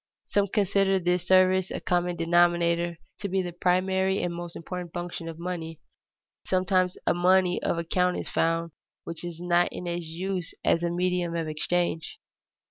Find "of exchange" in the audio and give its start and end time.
11.35-12.17